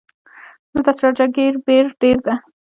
[0.71, 2.33] دلته شارجه ګې بیړ ډېر ده.